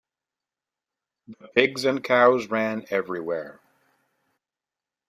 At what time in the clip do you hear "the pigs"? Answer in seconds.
1.27-1.85